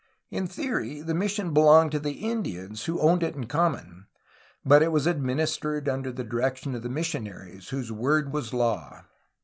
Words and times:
In 0.31 0.47
theory 0.47 1.01
the 1.01 1.13
mission 1.13 1.53
belonged 1.53 1.91
to 1.91 1.99
the 1.99 2.27
Indians, 2.27 2.85
who 2.85 2.99
owned 2.99 3.21
it 3.21 3.35
in 3.35 3.45
common, 3.45 4.07
but 4.65 4.81
it 4.81 4.91
was 4.91 5.05
administered 5.05 5.87
under 5.87 6.11
the 6.11 6.23
direction 6.23 6.73
of 6.73 6.81
the 6.81 6.89
missionaries, 6.89 7.69
whose 7.69 7.91
word 7.91 8.33
was 8.33 8.51
law. 8.51 9.03